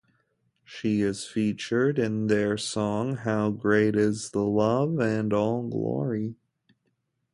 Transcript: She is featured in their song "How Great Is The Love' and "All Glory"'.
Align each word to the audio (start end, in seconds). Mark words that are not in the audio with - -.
She 0.63 1.01
is 1.01 1.27
featured 1.27 1.99
in 1.99 2.25
their 2.25 2.57
song 2.57 3.17
"How 3.17 3.51
Great 3.51 3.95
Is 3.95 4.31
The 4.31 4.41
Love' 4.41 4.99
and 4.99 5.31
"All 5.31 5.67
Glory"'. 5.67 6.33